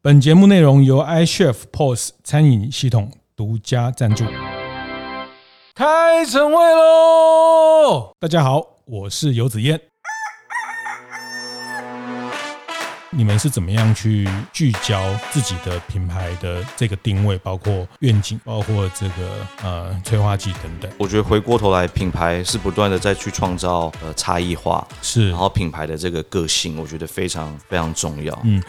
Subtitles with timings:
[0.00, 4.24] 本节目内容由 iChef POS 餐饮系统独家赞助。
[5.74, 8.12] 开晨会喽！
[8.20, 9.80] 大家好，我是游子彦。
[13.10, 20.88] 你们是怎么样去聚焦自己的品牌的这个定位，包括愿景，包括这个呃催化剂等等？
[20.96, 28.40] 我觉得回过头来，品牌是不断的在去创造呃差异化，是，然后品牌的这个个性，我觉得非常非常重要。
[28.44, 28.62] 嗯。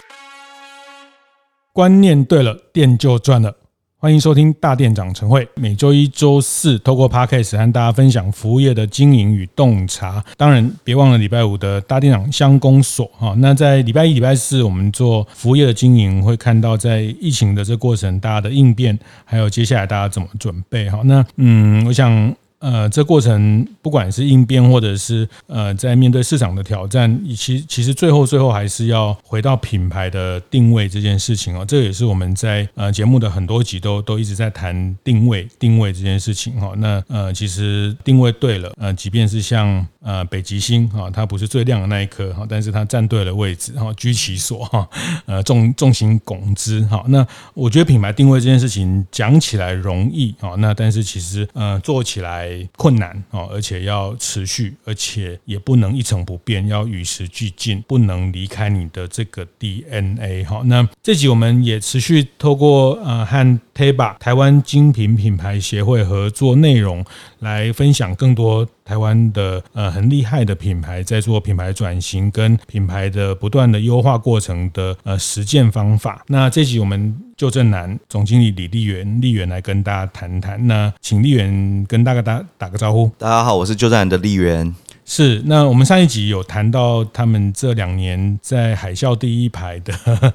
[1.80, 3.56] 观念对了，店就赚了。
[3.96, 10.21] 欢迎收听大店长晨会，每周一、周四透过 Podcast 和大家分享服务业的经营与洞察。
[10.36, 13.33] 当然，别忘了礼拜五的大店长相公所哈。
[13.38, 21.00] 那在礼拜一、礼拜四，我们做服务业的经营，会看到在疫情的这过程，大家的应变，还有接下来大家怎么准备哈。
[21.05, 22.36] 那嗯，我想。
[22.59, 31.63] 呃，这过程不管是应变，或者是呃，在面对市场的挑战，其其实最后最后还是要回到品牌的定位这件事情哦。
[31.65, 36.73] 这也是我们在呃节目的很多集都都一直在谈定位定位这件事情哈。
[36.77, 44.85] 那呃，其实定位对了，呃，即便是像呃北极星哈，它不是最亮的那一颗哈，但是它站对了位置哈，居其所哈，
[45.27, 47.05] 呃，众众星拱之哈。
[47.07, 52.48] 那我觉得品牌定位这件事情讲起来容易啊，那但是其实呃做起来。
[52.78, 60.61] 困难哦，而且要持续，而且也不能一成不变，要与时俱进，不能离开你的这个 DNA 哈。
[60.66, 67.03] 那这集我们也持续透过呃和 TABA 台湾精品品牌协会合作内容，
[67.39, 76.23] 来分享更多台湾的呃很厉害的品牌在做品牌转型跟品牌的不断的优化过程的呃实践方法。
[76.25, 77.15] 那这集我们。
[77.39, 80.67] 旧正南总经理李立元，立元来跟大家谈谈。
[80.67, 83.09] 那请立元跟大家打打个招呼。
[83.17, 84.75] 大家好，我是旧正南的立元。
[85.05, 89.93] 是，那我们上一集有谈到他们这两年在海啸第一排的，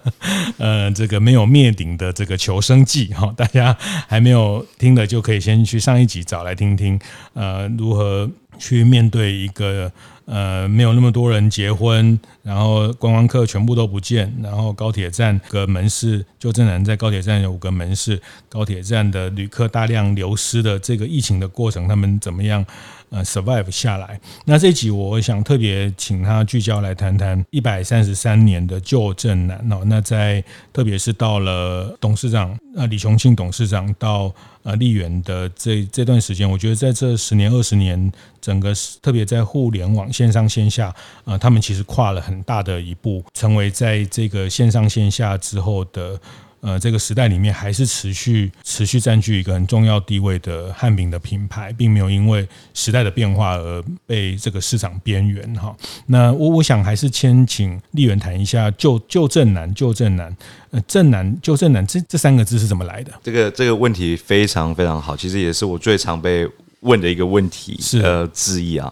[0.56, 3.76] 呃，这个没有灭顶的这个求生记哈，大家
[4.08, 6.98] 还没有听的就可以先去上一集找来听听，
[7.34, 9.90] 呃，如何去面对一个。
[10.26, 22.64] 呃，没有那么多人结婚，然后观光客全部都不见，然后高铁站个门市，就正常在高铁站有五个门市，高铁站的旅客大量流失的这个疫情的过程，他们怎么样
[23.10, 24.20] 呃 survive 下来？
[24.44, 29.82] 那这一集我想特别请他聚焦来谈谈一百三十三年的旧振南哦。
[29.86, 30.42] 那在
[30.72, 34.32] 特别是到了董事长呃李雄庆董事长到。
[34.64, 38.10] 呃，立元的这这段时间，我觉得在这十年二十年，
[38.40, 38.72] 整个
[39.02, 40.90] 特别在互联网线上线下，
[41.26, 46.18] 呃，他们其实跨了很大的一步，成为在这个线上线下之后的。
[46.64, 55.76] 呃，这个时代里面还是持续持续占据一个很重要地位的汉饼的品牌，并没有因为时代的变化而被这个市场边缘哈。
[56.06, 60.34] 那我我想还是先请丽媛谈一下旧旧正南旧正南
[60.70, 63.12] 呃正南旧正南这这三个字是怎么来的？
[63.22, 66.48] 这个这个问题非常非常好，其实也是我最常被
[66.80, 68.90] 问的一个问题是呃之一啊。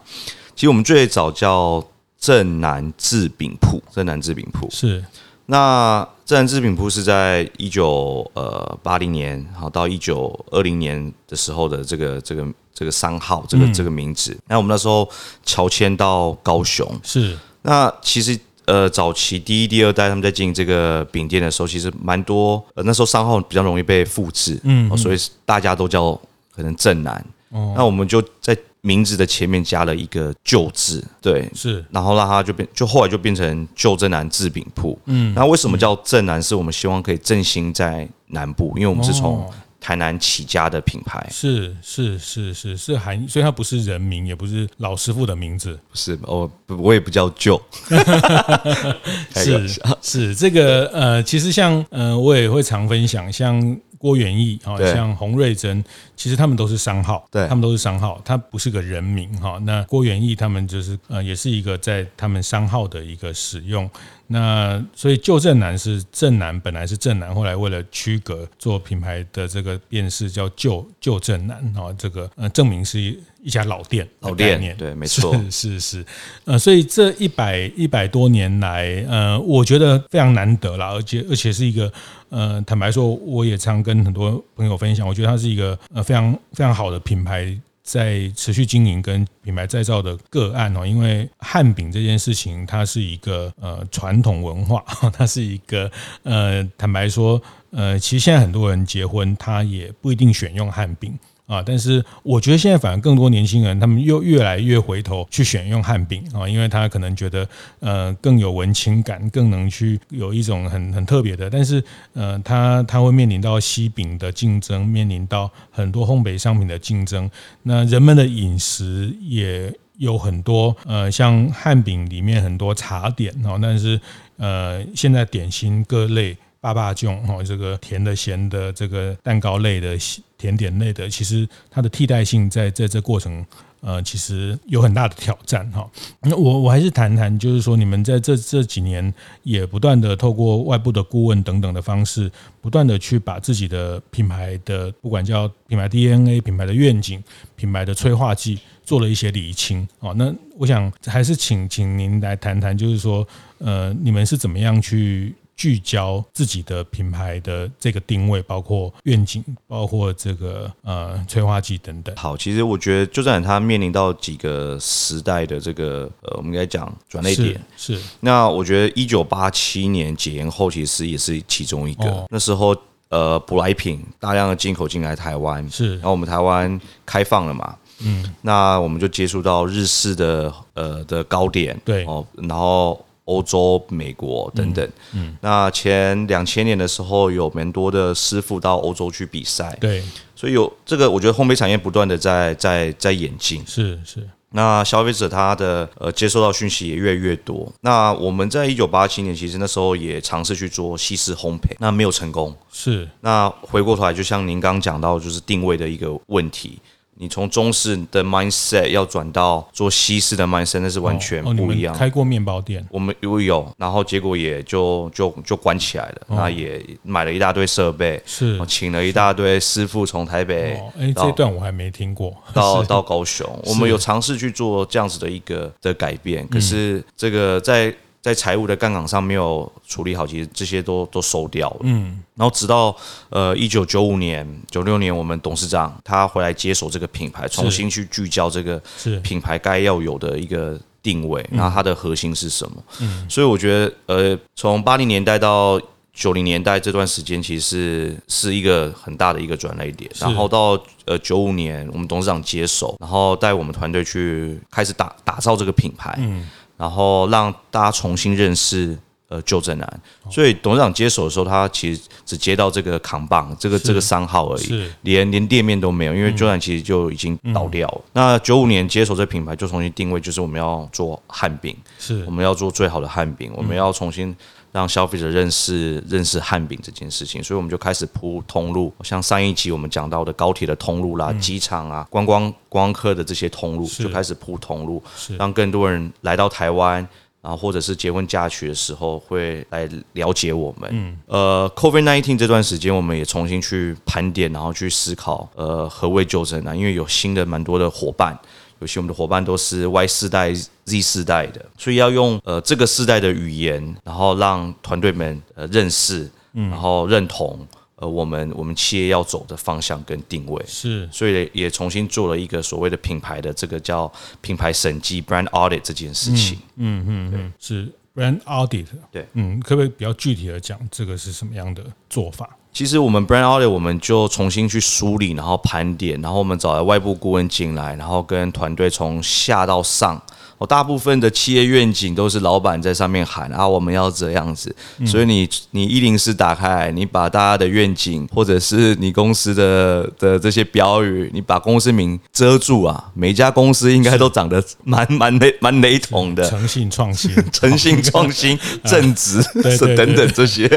[0.54, 1.82] 其实我们最早叫
[2.20, 5.02] 正南制饼铺，正南制饼铺是。
[5.47, 14.36] 那振南制品铺是在一九呃八零年，好到一九二零年的时候的这个这个这个商号，这个这个名字。
[14.48, 15.08] 那我们那时候
[15.44, 17.36] 乔迁到高雄，是。
[17.62, 26.12] 那其实呃早期第一、第二代他们在经营这个饼店的时候，其实蛮多呃那时候商号比较容易被复制，嗯，所以大家都叫
[26.54, 27.25] 可能正南。
[27.50, 28.56] 哦，那我们就在。
[28.84, 34.98] 名字的前面加了一个“旧”字，对，是，然后让它就变，就后来就变成旧正南制饼铺。
[35.04, 36.43] 嗯，那为什么叫正南？
[36.43, 39.48] 是我们希望可以振兴在南部，因为我们是从
[39.81, 41.25] 台南起家的品牌。
[41.31, 45.78] 是是是是是含，所以它不是人名，也不是老师傅的名字。
[45.88, 47.62] 不是，我我也不叫旧。
[49.32, 53.78] 是是这个呃，其实像呃，我也会常分享像。
[54.03, 55.84] 郭元义啊像洪瑞珍，
[56.22, 59.58] 其实他们都是商号，对，他们都是商号，他不是个人名哈。
[59.64, 63.90] 那郭元益他们就是呃，也是一个在他们商号的一个使用。
[64.28, 71.92] 那所以旧正南是正南，本来是正南，后来为了区隔做品牌的这个辨识，叫旧旧正南啊。
[71.98, 73.00] 这个呃证明是
[73.42, 76.06] 一家老店，老店，对，没错， 是是是。
[76.44, 81.92] 呃，所以这一百一百多年来，呃，我觉得非常难得啦，而且而且是一个
[82.30, 87.59] 呃，坦白说，我也常跟很多朋友分享，我觉得它是一个呃非常非常好的品牌。
[87.82, 95.91] 在持续经营跟品牌再造的个案哦，因为汉饼这件事情，它是一个呃传统文化， 它是一个
[96.23, 97.43] 呃坦白说，
[97.73, 107.46] 呃，其实现在很多人结婚，他也不一定选用汉饼，啊，但是我觉得现在反而更多年轻人，他们又越来越回头去选用汉饼啊，因为他可能觉得
[107.80, 111.82] 呃更有文青感，更能去有一种很很特别的，但是
[112.14, 117.30] 呃他他会面临到西饼的竞争，面临到很多烘焙商品的竞争，
[117.64, 124.00] 那人们的饮食也有很多呃像汉饼里面很多茶点哦，但是
[124.38, 126.36] 呃现在点心各类。
[126.62, 129.99] 爸爸酱哈，这个甜的、咸的，这个蛋糕类的、
[130.38, 133.44] 甜点类的，其实它的替代性在在这过程，
[133.81, 135.91] 呃，其实有很大的挑战哈。
[136.20, 139.12] 那我我还是谈谈，就是说你们在这这几年
[139.43, 142.31] 也不断的透过外部的顾问等等的方式，
[142.61, 147.20] 不断的去把自己的品牌的不管叫品牌 DNA、品牌的愿景、
[147.56, 150.12] 品牌的催化剂做了一些理清啊。
[150.14, 153.26] 那我想还是请请您来谈谈，就是说，
[153.59, 155.35] 呃，你们是怎么样去？
[155.62, 162.12] 聚焦自己的品牌的这个定位，包括愿景，包括这个呃催化剂等等。
[162.17, 167.97] 好，其实我觉得，就算它面临到几个时代的这个呃，我们应该讲转捩点是。
[167.97, 172.11] 是那我觉得一九八七年解严后，其实也是其中一个。
[172.11, 172.76] 哦、那时候
[173.11, 175.93] 呃，舶来品大量的进口进来台湾，是。
[175.99, 183.00] 然后我们台湾开放了嘛，嗯，那我们就接触到日式的呃的糕点，对哦，然后。
[183.24, 190.02] 欧洲、美国等等，嗯，嗯，那前两千年的时候，有蛮多的师傅到欧洲去比赛，对，
[190.34, 194.28] 所以有这个，我觉得烘焙产业不断的在在在演进，是是。
[194.54, 197.72] 那消费者他的呃接收到讯息也越来越多。
[197.80, 203.08] 那我们在一九八七年，其实那时候也尝试去做西式烘焙，那没有成功，是。
[203.22, 206.78] 那回过头来，就像您刚刚讲到，就是定位的一个问题。
[207.17, 211.94] 你从中式的 mindset 要转到做西式的 mindset，那是完全不一样。
[211.94, 216.23] 哦哦、开过面包店，我们有有，然后结果也就就就关起来了。
[216.29, 220.81] 哦、那也买了一大堆设备，是请了一大堆师傅从台北。
[221.14, 222.35] 这段我还没听过。
[222.53, 227.94] 到 到高雄，我们有尝试去做这样子的一个的改变，可是这个在。
[228.22, 231.78] 在财务的杠杆上没有处理好，其实这些都都收掉了。
[231.80, 232.96] 嗯，然后直到
[233.30, 238.80] 呃一九九五年、九六年，我们董事长他回来接手这个品牌，重新去聚焦这个
[239.24, 242.82] 品牌该要有的一个定位，然后它的核心是什么？
[243.00, 245.80] 嗯，所以我觉得呃，从八零年代到
[246.14, 250.08] 九零年代这段时间，其实是是一个很大的一个转捩点。
[250.20, 256.14] 然后到呃九五年，我们董事长接手，然后带我们团队去开始打打造这个品牌。
[256.18, 256.48] 嗯。
[256.82, 258.99] 然后让大家重新认识
[259.29, 268.00] 呃旧正南，所以董事长接手的时候，他其实只接到这个扛棒，这个这个商号而已，连连店面都没有，因为旧正南其实就已经倒掉了。
[268.14, 272.25] 那九五年接手这品牌，就重新定位，就是我们要做汉饼，是。
[272.26, 274.35] 我们要做最好的汉饼，我们要重新。
[274.72, 285.02] 让消费者认识认识汉饼这件事情，所以我们就开始铺通路，像上一集我们讲到的高铁的通路啦、机场啊、观光观光客的这些通路，就开始铺通路，
[285.38, 287.06] 让更多人来到台湾，
[287.42, 290.88] 然后或者是结婚嫁娶的时候会来了解我们。
[290.90, 298.38] 嗯，呃，COVID nineteen 这段时间，我们也重新去盘点，然后去思考，呃，何谓旧振南，因为有新的蛮多的伙伴。
[298.82, 307.64] 有些我们的伙伴都是 Y 世代、Z 世代的，所以要用呃这个世代的语言，然后让团队们呃认识，然后认同
[307.94, 316.58] 呃我们我们企业要走的方向跟定位是，所以也重新做了一个所谓的品牌的这个叫品牌审计 （brand audit） 这件事情。
[316.75, 318.87] 嗯嗯嗯，是 brand audit。
[319.12, 322.50] 对，嗯，可不可以比较具体的讲这个是什么样的做法？
[322.72, 330.20] 其实我们 brand audit 我们就重新去梳理，然后盘点，然后我们找来外部顾问进来，然后跟团队从下到上。
[330.66, 334.75] 大部分的企业愿景都是老板在上面喊啊，我们要这样子。
[335.07, 346.49] 所以你你一零四打开，你把大家的愿景或者是你公司的的这些标语，你把公司名遮住啊，每家公司应该都长得蛮蛮雷蛮雷同的。
[346.49, 350.69] 诚信创新， 诚信创新， 正直是等等这些。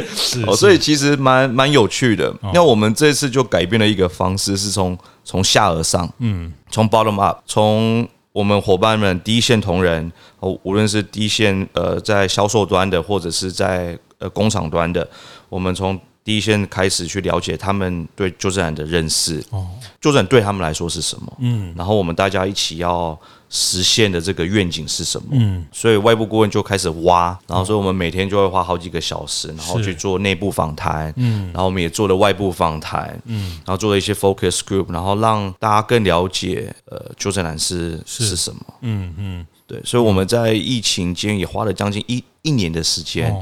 [0.48, 2.34] 哦，所以其实蛮蛮有趣的。
[2.54, 8.08] 那我们这次就改变了一个方式，是从从下而上，嗯，从 bottom up，从。
[8.36, 10.12] 我们伙伴们第一线同仁，
[10.42, 15.08] 哦，无论是第一线呃在销售端的，或者是在呃工厂端的，
[15.48, 19.66] 我们从第一先开始去了解他们对旧振南的认识，哦，
[20.02, 21.32] 旧振南对他们来说是什么？
[21.40, 23.18] 嗯，然后我们大家一起要。
[23.48, 25.28] 实现的这个愿景是什么？
[25.32, 38.62] 嗯，所以外部顾问就开始挖，然后所以我们每天就会花好几个小时，然后去做内部访谈，嗯，然后我们也做了外部访谈，嗯，然后做了一些 focus group，然后让大家更了解呃旧振南是是，是什么？
[38.82, 43.34] 嗯嗯，对，所以我们在疫情间也花了将近一一年的时间，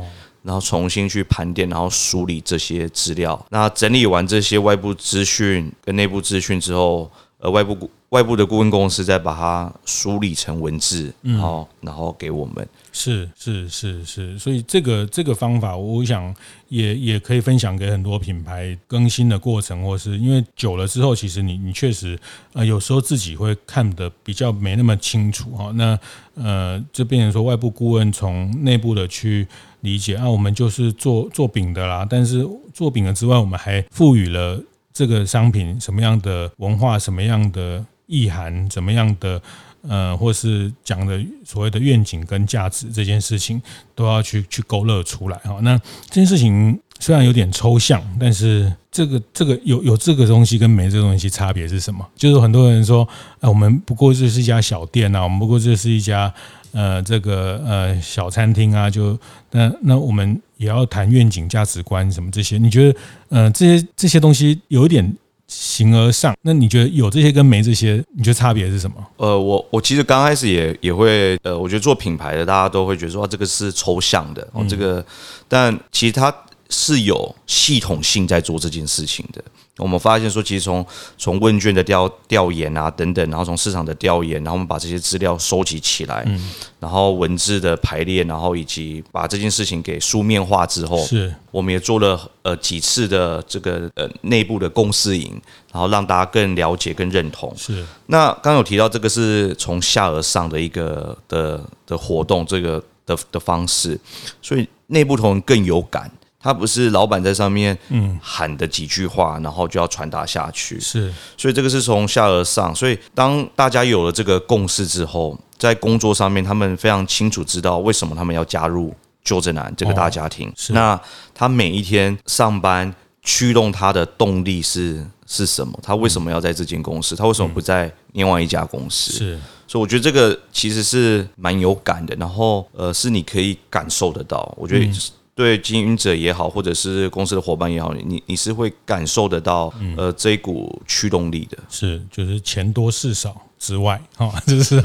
[0.44, 3.44] 然后重新去盘点，然后梳理这些资料。
[3.50, 7.10] 那整理完这些外部资讯跟内部资讯之后，
[7.40, 12.68] 呃，外部外部的顾问公司再把它梳理成文字，然后然后给我们。
[12.92, 16.32] 是是是是，所以这个这个方法，我想
[16.70, 22.16] 也也可以分享给很多品牌更新的过程，或是因为久了之后，其实你你确实
[22.54, 25.72] 呃有时候自己会看得比较没那么清楚哈。
[25.74, 25.98] 那
[26.36, 29.48] 呃就变成说外部顾问从内部的去
[29.82, 34.62] 理解啊，我们就是做做饼的啦，但是做饼的之外，我们还赋予了
[34.94, 39.42] 这个商品什么样的文化，什么样的意涵，怎么样的。
[39.86, 43.62] 呃，或是讲的所谓的愿景跟价值这件事情，
[43.94, 45.60] 都要去去勾勒出来哈。
[45.62, 45.78] 那
[46.08, 52.08] 这件事情虽然有点抽象，但是这个这个有有这个东西跟没这个东西差别是什么？
[52.16, 53.06] 就是很多人说，
[53.42, 56.34] 呃，我们不过就是一家小店呐，我们不过就是一家
[56.72, 59.20] 呃这个呃小餐厅啊，就
[59.52, 62.58] 那那我们也要谈愿景、价值观什么这些？
[62.58, 65.14] 你觉得呃这些这些东西有一点？
[65.48, 68.96] 形而上，那你觉得有这些跟没这些，你觉得差别是什么？
[69.18, 75.06] 呃，我我其实刚开始也也会，呃，我觉得做品牌的大家都会觉得说，这个是抽象的哦，这个，
[75.48, 76.34] 但其实它
[76.70, 79.44] 是有系统性在做这件事情的。
[79.78, 80.86] 我们发现说，其实从
[81.18, 86.50] 从问卷的调调研啊等等，然后从市场的调研，然后我们把这些资料收集起来，嗯，
[86.80, 97.52] 然后文字的排列，然后以及把这件事情给书面化之后，是，我们也做了呃几次的这个呃内部的共识营，然后让大家更了解、更认同。
[97.58, 97.84] 是。
[98.06, 104.00] 那刚刚有提到这个是从下而上的一个的的活动，这个的的方式，
[104.40, 106.12] 所以内部同仁更有感。
[106.44, 110.78] 他不是老板在上面嗯喊的几句话，然后就要传达下去。
[110.78, 112.76] 是，所以这个是从下而上。
[112.76, 120.52] 所以当大家有了这个共识之后，在工作上面，他们非常清楚知道为什么他们要加入旧正南这个大家庭。
[120.58, 121.00] 是，那
[121.34, 125.80] 他每一天上班驱动他的动力是是什么？
[125.82, 127.16] 他为什么要在这间公司？
[127.16, 129.14] 他为什么不在另外一家公司？
[129.14, 132.14] 是，所以我觉得这个其实是蛮有感的。
[132.18, 134.54] 然后呃，是你可以感受得到。
[134.58, 134.92] 我觉得。
[135.36, 141.58] 对经营者也好，或者是公司的伙伴也好，你你是会感受得到，呃，这一股驱动力的。
[141.70, 144.80] 是，就是钱多事少之外，哈， 就是，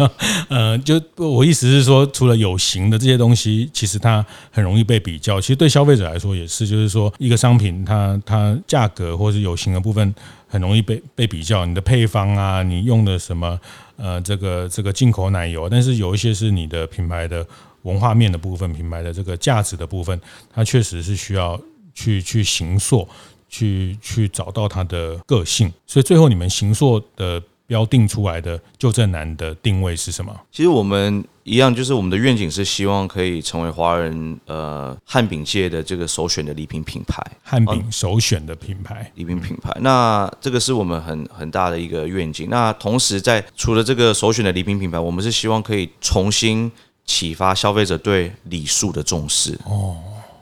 [0.48, 5.38] 呃，就我意思是说，除了有形的这些东西，其实它很容易被比较。
[5.38, 10.14] 其实对消费者来说也是，就是说，一个商品它它价格或是有形的部分
[10.46, 11.66] 很容易被被比较。
[11.66, 13.60] 你的配方啊，你用的什么，
[13.96, 17.46] 呃，这个这个进口奶油，但是有一些是你的品牌的。
[17.82, 20.20] 文化面的部分，品牌的这个价值的部分，
[20.52, 21.60] 它确实是需要
[21.94, 23.08] 去去行塑，
[23.48, 25.72] 去去找到它的个性。
[25.86, 30.34] 所以最后你们行塑的标定出来的旧正南的定位是什么？
[30.50, 39.70] 其实我们一样，就是我们的愿景是希望可以成为华人呃汉饼界的这个首选的礼品品牌，汉饼首选的品牌礼品品牌。
[39.80, 42.48] 那这个是我们很很大的一个愿景。
[42.48, 46.70] 那同时在除了这个首选的礼品品牌，我们是希望可以重新。
[47.08, 49.96] 启发消费者对礼数的重视哦，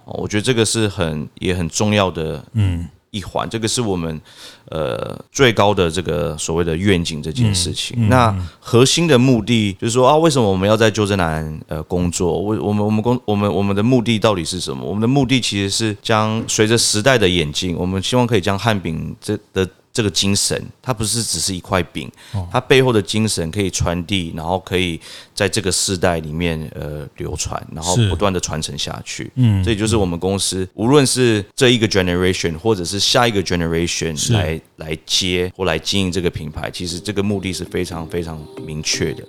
[0.04, 4.20] 我觉得这个是很也很重要的嗯一环，这个是我们
[4.68, 8.08] 呃最高的这个所谓的愿景这件事情。
[8.08, 12.42] 那核心的目的就是说啊，为什么我们要在旧振南呃工作？
[12.42, 14.84] 为我们我们工我们我们的目的到底是什么？
[14.84, 19.66] 我们的目的其实是将随着时代的演进，我们希望可以将汉饼这的。
[19.96, 22.12] 这个精神，它不是只是一块饼，
[22.52, 25.00] 它背后的精神可以传递，然后可以
[25.34, 29.32] 在这个世代里面呃流传，然后不断的传承下去。
[29.36, 39.26] 嗯，这也就是我们公司无论是这一个 generation 或者是下一个 generation 来来接或来经营这个品牌，其实这个目的是非常非常明确的。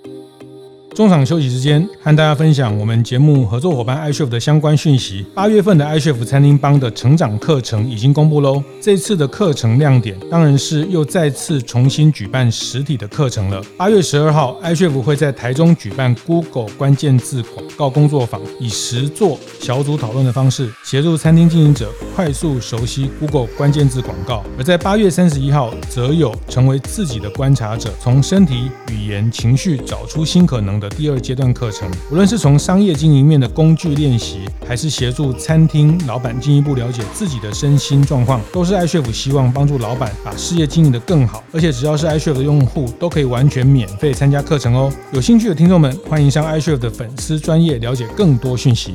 [0.98, 5.24] 中场休息时间，和大家分享我们节目合作伙伴 iCHEF 的相关讯息。
[5.36, 8.64] 八月份的 iCHEF 餐厅帮的成长课程已经公布喽。
[8.82, 13.62] 这次的课程亮点当然是又再次重新举办实体的课程了。
[13.78, 24.44] 八月十二号，iCHEF 会在台中举办 Google 关键字广告工作坊，以实作小组讨论的方式，协助餐厅经营者快速熟悉 Google 关键字广告。
[24.58, 30.87] 而在八月三十一号，则有成为自己的观察者，从身体、语言、情绪找出新可能的。
[30.90, 41.44] 第二阶段课程，无论是从商业经营面的工具练习，还是协助餐厅老板进一步了解自己的身心状况，都是 iCHEF 希望帮助老板把事业经营得更好。
[41.52, 44.92] 而且只要是 iCHEF 的用户，都可以完全免费参加课程哦。
[45.12, 48.94] 有兴趣的听众们，欢迎上 iCHEF 的粉丝专业了解更多讯息。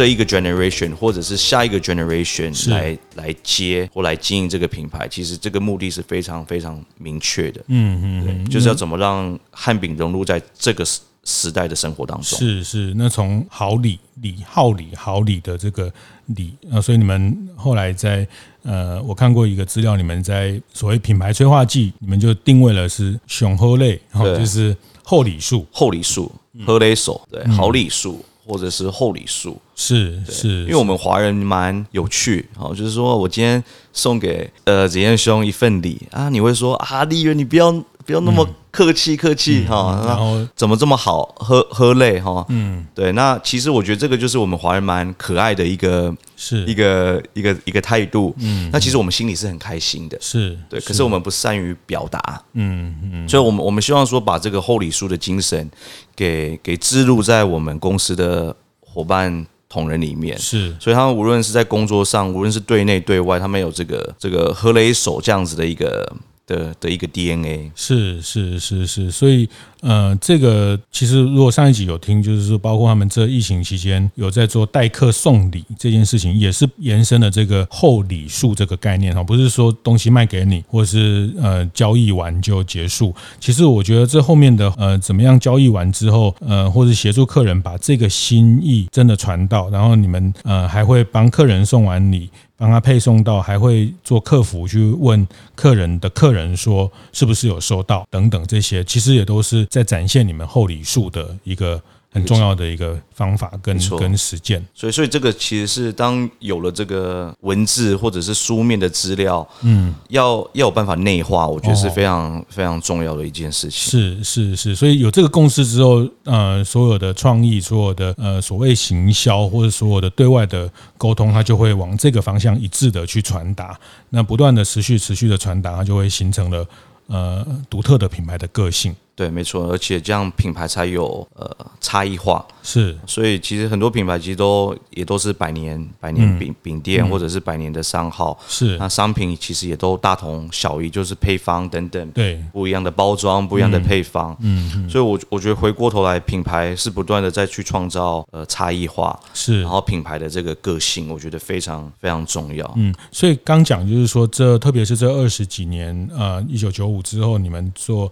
[0.00, 7.62] 这一个 generation 或者是下一个 generation 来来接或来经营这个品牌，其实这个目的是非常非常明确的。
[7.66, 10.82] 嗯嗯，对，就是要怎么让汉饼融入在这个
[11.24, 12.38] 时代的生活当中。
[12.38, 15.92] 是是，那从好礼礼好礼好礼的这个
[16.28, 18.26] 礼啊，所以你们后来在
[18.62, 26.32] 呃，我看过一个资料，你们在所谓品牌催化剂，你们就定位了是雄喝类，然后就是厚礼数，厚礼数，
[26.64, 28.24] 喝雷手，对，好礼数。
[28.46, 33.62] 或者是厚礼数，是是，因为我们华人蛮有趣，哦，就是说我今天
[33.94, 37.72] 送给呃子燕兄一份礼啊，你会说啊，丽媛你不要
[38.04, 46.64] 不要那么客气客气哈，然后怎么这么好喝喝累哈，嗯，对，那其实我觉得这个就是我们华人蛮可爱的一个是。
[46.66, 55.70] 一个一个一个态度，嗯，那其实我们心里是很开心的，是对，可是我们不善于表达，嗯嗯，所以我们我们希望说把这个厚礼书的精神
[56.14, 66.12] 给给植入在我们公司的伙伴同仁里面，是，所以他们无论是在工作上，无论是对内对外，他们有这个这个喝雷手这样子的一个。
[66.50, 69.48] 的的一个 DNA 是是是是，所以
[69.82, 83.14] 呃，这个其实如果上一集有听，就是说包括他们这疫情期间有在做代客送礼这件事情，也是延伸了这个厚礼数这个概念哈，不是说东西卖给你，或是呃交易完就结束。
[83.38, 92.28] 其实我觉得这后面的呃怎么样交易完之后，呃，或者协助客人把这个心意真的传到，然后你们呃还会帮客人送完礼。
[92.60, 101.80] 帮他配送到，还会做客服去问客人的客人说是不是有收到等等这些，其实也都是在展现你们厚礼数的一个。
[102.12, 113.90] 很重要的一个方法跟跟实践，所以所以这个其实是当有了这个文字或者是书面的资料，嗯，要要有办法内化，我觉得是非常非常重要的一件事情。
[113.90, 126.66] 是是是，所以有这个共识之后，呃，所有的创意，所有的呃所谓行销或者所有的对外的沟通，它就会往这个方向一致的去传达，那不断的持续持续的传达，它就会形成了
[127.06, 128.94] 呃独特的品牌的个性。
[129.20, 132.42] 对，没错，而且这样品牌才有呃差异化。
[132.62, 138.38] 是，所以其实很多品牌其实都也都是百年百年饼饼店，或者是百年的商号。
[138.48, 144.34] 是，那商品其实也都大同小异，就是配方等等，对，不一样的包装，不一样的配方。
[144.40, 149.20] 嗯，所以我我觉得回过头来，品牌是不断的再去创造呃差异化。
[149.34, 152.72] 是，然后品牌的这个个性，我觉得非常非常重要。
[152.76, 158.10] 嗯，所以刚讲就是说，这特别是这二十几年，呃，一九九五之后，你们做。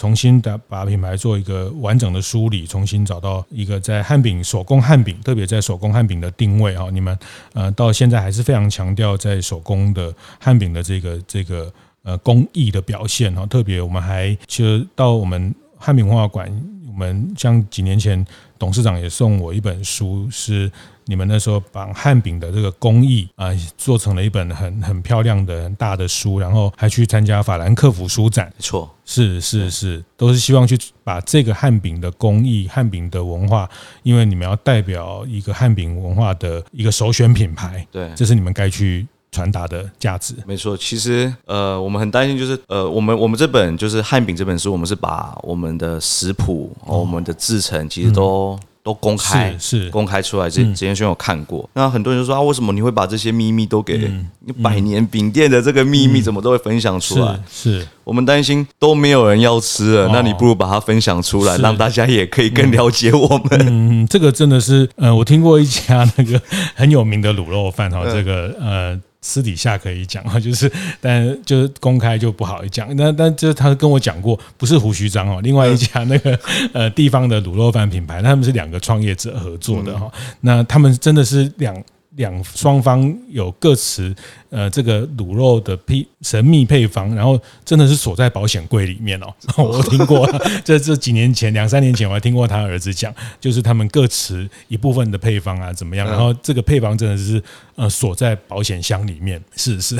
[0.00, 7.18] 重新的把品牌做一个完整的梳理，重新找到一个在汉饼手工汉饼，特别在手工汉饼的定位啊，你们
[7.52, 11.70] 呃到现在还是非常强调在手工的汉饼的这个这个
[12.02, 16.50] 呃工艺的表现哈，特别我们还其实到我们汉饼文化馆，
[16.88, 18.26] 我们像几年前
[18.58, 20.72] 董事长也送我一本书是。
[21.10, 28.46] 你们那时候把汉饼的这个工艺啊，做成了一本很很漂亮的很大的书，然后还去参加法兰克福书展。
[28.56, 33.68] 没错，是是是，都是希望去把这个汉饼的工艺、汉饼的文化，
[34.04, 40.36] 因为你们要代表一个汉饼文化的一个首选品牌，对，这是你们该去传达的价值。
[40.46, 48.56] 没错，其实呃，我们很担心，就是呃，我们我们这本就是汉饼这本书，我们是把我们的食谱、我们的制成，其实都。
[48.82, 51.68] 都公开是，是公开出来，这之前有看过。
[51.74, 53.98] 那很多人就说啊，为什么你会把这些秘密都给
[54.40, 57.38] 你百年饼店的这个秘密，怎么都会分享出来？
[57.50, 63.66] 是我们担心都没有人要吃了，那你不如把它分享出来，让大家也可以更了解我们。
[63.68, 66.40] 嗯，这个真的是，呃，我听过一家那个
[66.74, 69.00] 很有名的卤肉饭哈，这个呃。
[69.22, 72.94] 私底下可以讲啊， 就是，但就是公开就不好讲。
[72.96, 76.38] 那但就是他跟我讲过，不是胡须章哦，另外一家那个
[76.72, 80.10] 呃地方的卤肉饭品牌，他们是两个创业者合作的哈。
[80.40, 81.84] 那他们真的是两
[82.16, 84.14] 两双方有各持。
[84.50, 89.32] 呃，这个卤肉的配神秘配方，然后真的是锁在保险柜里面哦。
[89.56, 90.28] 我听过，
[90.64, 96.04] 这这几年前两三年前我还听过他儿子讲，就是他们各持一部分的配方啊，怎么样？
[96.08, 97.40] 然后这个配方真的是
[97.76, 99.96] 呃锁在保险箱里面，是 是。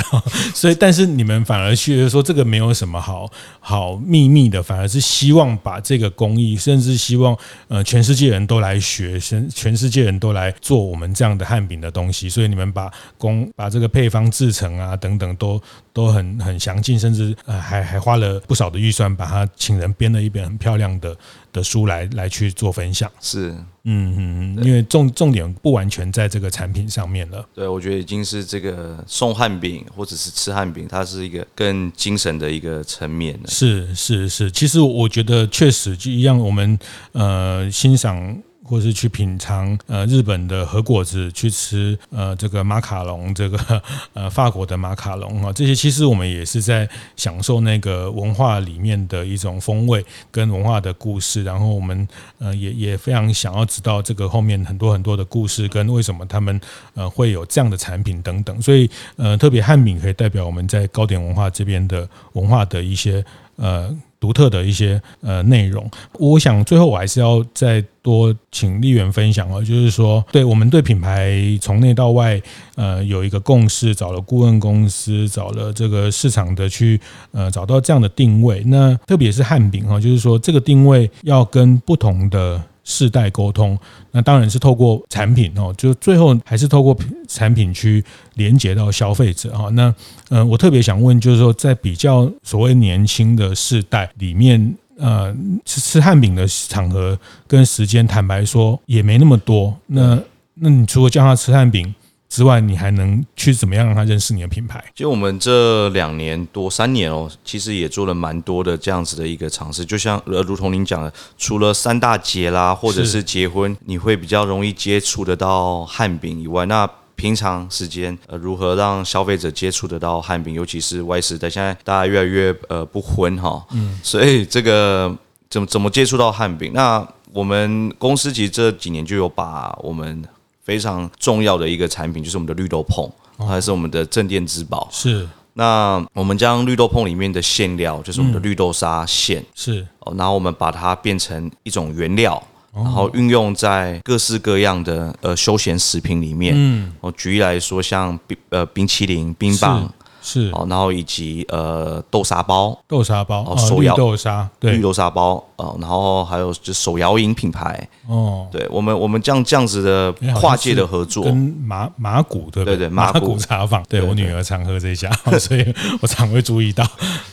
[0.53, 12.29] 所以，但是你们反而觉得说这个没有什么好好秘密的，反而是希望把这个工艺，甚至希望呃全世界人都来学，全全世界人都来做我们这样的汉饼的东西。
[12.29, 14.29] 所以你们把工把这个配方。
[14.41, 15.61] 制成啊，等等都
[15.93, 21.15] 都很很详尽，甚至呃还还花了不少的预算，把它请人编了一本很漂亮的
[21.53, 23.11] 的书来来去做分享。
[23.21, 23.51] 是，
[23.85, 27.47] 嗯嗯嗯，因为重重点不完全在这个产品上面了。
[27.55, 33.39] 对，我觉得已经是这个送汉饼或者是吃汉饼，它是一个更精神的一个层面。
[33.45, 36.79] 是是是，其实我觉得确实就一样，我们
[37.13, 38.43] 呃欣赏。
[38.71, 43.83] 或是去品尝呃日本的和果子，去吃呃这个马卡龙，这个
[44.15, 52.07] 呃法国的马卡龙啊，这些其实我们也是在享受那个文化里面的一种风味跟文化的故事，然后我们
[52.39, 56.61] 呃也也非常想要知道这个后面很多很多的故事跟为什么他们
[56.95, 63.25] 呃会有这样的产品等等，所以呃特别汉饼可以代表我们在糕点文化这边的文化的一些
[63.57, 63.93] 呃。
[64.21, 72.41] 独特的一些呃内容，我想最后我还是要再多请丽媛分享哦，就是说，对我们对品牌从内到外
[72.77, 77.01] 呃有一个共识，找了顾问公司，找了这个市场的去
[77.33, 82.63] 呃找到这样的定位，那特别是汉饼哈，就是说这个定位要跟不同的。
[82.91, 83.79] 世代沟通，
[84.11, 86.97] 那当然是透过产品哦，就最后还是透过
[87.29, 89.69] 产品去连接到消费者哈。
[89.71, 89.95] 那
[90.29, 95.33] 呃，我特别想问，就是说在比较所谓年轻的世代里面，呃，
[95.65, 99.73] 吃吃汉饼的场合跟时间，坦白说也没那么多。
[99.87, 100.19] 那
[100.55, 101.95] 那你除了叫他吃汉饼？
[102.31, 104.83] 之外，你还能去怎么样让他认识你的品牌？
[104.95, 109.85] 就我们这两年多三年哦，其实也做了蛮多的这样子的一个尝试。
[109.85, 120.55] 就像呃，如同您讲的，除了三大节啦，或者是结婚，你会比较容易接触得到汉饼以外，那平常时间呃，如何让消费者接触得到汉饼？
[120.55, 125.13] 尤其是 Y 时代，现在大家越来越呃不婚哈，嗯，所以这个
[125.51, 126.71] 怎么怎么接触到汉饼？
[126.73, 130.25] 那我们公司其实这几年就有把我们。
[130.71, 133.11] 非常重要的一个产品就是我们的绿豆椪，
[133.45, 134.89] 还是我们的镇店之宝。
[134.93, 139.85] 是，那我们将绿豆椪里面的馅料，就是我们的绿豆沙馅，是，
[140.17, 142.41] 然后我们把它变成一种原料，
[142.73, 146.55] 然后运用在各式各样的呃休闲食品里面。
[146.57, 149.93] 嗯，我举例来说，像冰呃冰淇淋、冰棒。
[150.23, 150.51] 是。
[150.53, 153.97] 哦，然后以及呃豆沙包，豆沙包哦，手摇。
[153.97, 157.89] 豆沙，对，绿豆沙包哦，然后还有就手摇饮品牌。
[158.07, 162.77] 哦，对我们我们这样这样子的跨界的合作，跟马马古对不对？
[162.77, 163.37] 对马，古。
[163.41, 166.87] 茶坊，对我女儿常喝这家， 所以我常会注意到。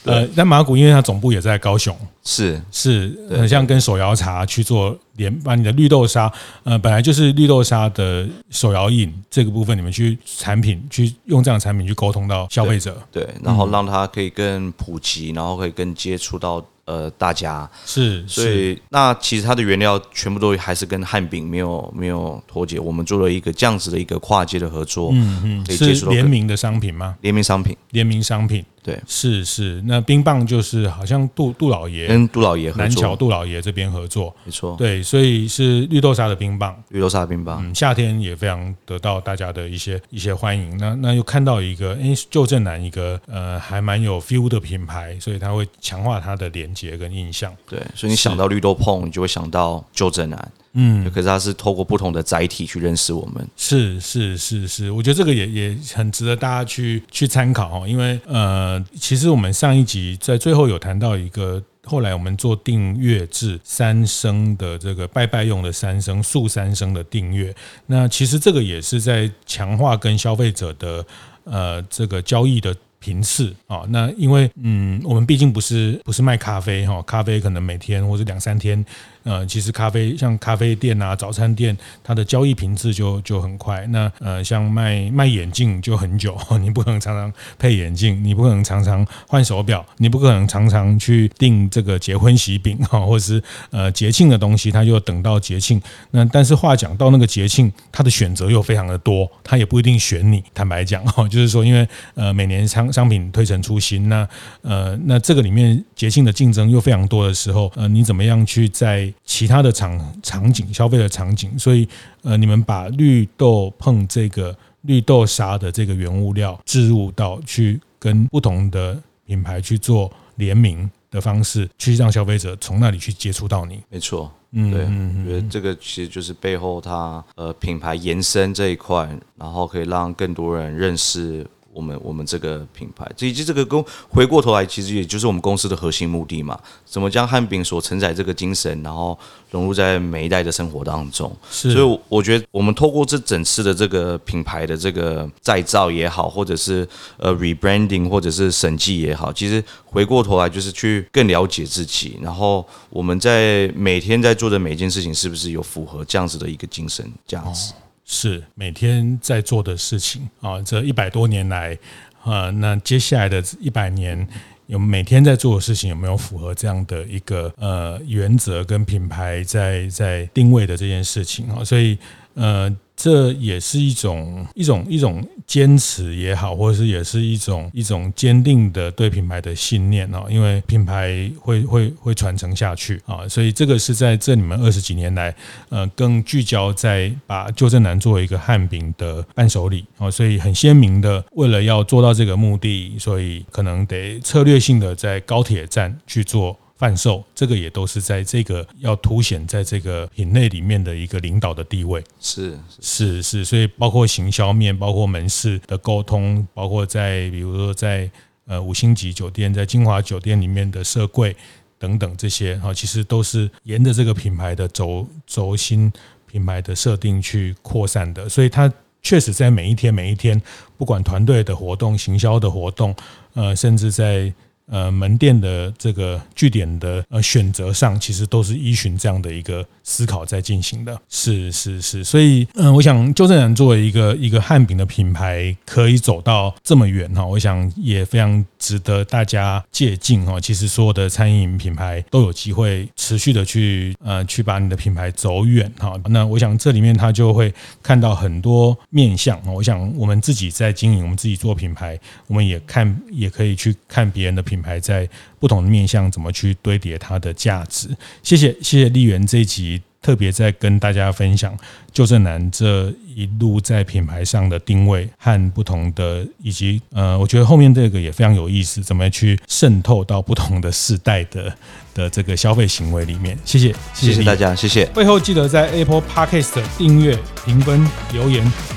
[0.05, 1.95] 呃，但马古因为它总部也在高雄，
[2.27, 4.97] 是是很像跟手摇茶去做。
[5.17, 6.31] 连把你的绿豆沙，
[6.63, 16.63] 呃，本来就是绿豆沙的手摇饮这个部分，你们去产品去用这样的产品去沟通到消费者，对，对，然后让它可以更普及，然后可以更接触到。
[16.85, 22.79] 呃，大家是，所以那其实它的原料全部都还是跟汉饼没有没有脱节。
[22.79, 27.17] 我们做了一个这样子的一个跨界的合作，嗯嗯，可以接触联名的商品吗？
[27.19, 29.81] 联名商品，联名商品，对，是是。
[29.85, 40.77] 那冰棒就是好像杜杜老爷跟杜老爷南桥杜老爷这边合作，没错，对，所以是绿豆沙的冰棒，绿豆沙的冰棒，嗯，夏天也非常得到大家的一些一些欢迎。
[40.77, 47.53] 那那又看到一个，哎，旧振南一个呃还蛮有 feel 的品牌，所以它会强化它的连接跟印象。
[47.69, 50.51] 对，所以你想到绿豆碰，你就会想到旧振南。
[50.79, 53.47] 嗯，可是它是透过不同的载体去认识我们。
[53.55, 57.87] 是是是是，我觉得这个也也很值得大家去去参考哦。
[57.87, 67.55] 因为呃，其实我们上一集在最后有谈到一个，后来我们做订阅制三牲的这个拜拜用的三牲素三牲的订阅，
[67.87, 71.05] 那其实这个也是在强化跟消费者的
[71.45, 72.75] 呃这个交易的。
[72.99, 78.83] 频次啊，那因为嗯，我们毕竟不是不是卖咖啡哈，咖啡可能每天或者两三天。
[79.27, 83.85] 呃，其实咖啡像咖啡店啊、早餐店，它的交易频次就就很快。
[83.87, 95.81] 那呃，像卖卖眼镜就很久， 你不可能常常配眼镜，你不可能常常换手表，你不可能常常去订这个结婚喜饼哈， 或者是呃节庆的东西，它就等到节庆。
[96.11, 100.41] 那但是话讲到那个节庆，它的选择又非常的多，它也不一定选你。
[100.53, 101.85] 坦白讲哈， 就是说，因为
[102.15, 104.27] 呃每年商商品推陈出新，那
[104.61, 111.87] 呃那这个里面节庆的竞争又非常多的时候，呃你怎么样去在其他的场场景，消费的场景，所以
[112.21, 123.81] 呃，你们把绿豆碰这个绿豆沙的这个原物料置入到去跟不同的品牌去做联名的方式，去让消费者从那里去接触到你。
[123.89, 131.45] 没错，嗯，对，我觉得这个其实就是背后它呃品牌延伸这一块，然后可以让更多人认识。
[131.77, 136.59] 我们我们这个品牌，以及这个公回过头来，其实也就是我们公司的核心目的嘛。
[136.83, 139.15] 怎么将汉饼所承载这个精神，然后
[139.51, 141.31] 融入在每一代的生活当中？
[141.51, 146.87] 是，所以我觉得我们透过这整次的这个品牌的这个再造也好，或者是
[147.17, 157.71] 呃 rebranding，或者是审计也好，其实回过头来就是去更了解自己，然后我们在每天在做的每一件事情，是不是有符合这样子的一个精神价值？
[157.73, 157.75] 哦
[158.07, 161.77] 是每天在做的事情啊，这一百多年来，
[162.23, 164.27] 啊，那接下来的一百年
[164.65, 171.95] 有每天在做的事情有没有符合这样的一个呃原则跟品牌在在定位的这件事情啊，所以
[172.33, 172.75] 呃。
[172.97, 185.33] 这也是一种一种一种坚持也好，或者是也是一种一种坚定的对品牌的信念哦，因为品牌会会会传承下去啊，所以这个是在这里面二十几年来，
[185.69, 196.57] 呃，更聚焦在把旧正南作为一个汉饼的伴手礼啊，所以很鲜明的，为了要做到这个目的，所以可能得策略性的在高铁站去做。
[196.77, 208.09] 贩售这个也都是在这个要凸显在这个品类里面的一个领导的地位，是是是，所以包括行销面，包括门市的沟通，包括在比如说在
[208.45, 211.35] 呃五星级酒店，在金华酒店里面的设柜
[211.79, 215.91] 等等这些哈，其实都是沿着这个品牌的轴轴心
[216.31, 220.39] 品牌的设定去扩散的，所以它确实在每一天每一天，
[220.77, 222.95] 不管团队的活动、行销的活动，
[223.33, 224.31] 呃，甚至在。
[224.69, 230.99] 呃，门店的这个据点的呃选择上，其实都是依循这样的一个思考在进行的。
[231.07, 240.37] 是是是，所以嗯、我想旧正南作为一个一个汉饼的品牌，可以走到这么远哈，我想也非常值得大家借鉴哈。
[240.37, 245.93] 其实所有的餐饮品牌都有机会持续的去呃去把你的品牌走远哈。
[246.09, 249.41] 那我想这里面他就会看到很多面向。
[249.53, 254.56] 我想我们自己在经营，我们自己做品牌，我们也看也可以去看别人的品。
[254.57, 255.07] 品牌在
[255.39, 257.87] 不同的面向怎么去堆叠它的价值？
[258.23, 261.55] 谢谢谢谢丽媛这一集特别在跟大家分享
[261.91, 271.55] 旧正南这一路在品牌上的定位和不同的，以及呃，我觉得后面这个也非常有意思，怎么去渗透到不同的世代的
[271.93, 273.37] 的这个消费行为里面？
[273.45, 274.85] 谢谢谢谢大家，谢谢。
[274.87, 277.15] 会后记得在 Apple Podcast 订阅、
[277.45, 278.76] 评分、留言。